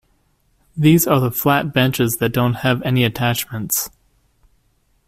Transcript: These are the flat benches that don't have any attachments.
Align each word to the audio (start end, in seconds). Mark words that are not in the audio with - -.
These 0.75 1.05
are 1.05 1.19
the 1.19 1.29
flat 1.29 1.73
benches 1.73 2.17
that 2.17 2.33
don't 2.33 2.55
have 2.55 2.81
any 2.81 3.03
attachments. 3.03 3.91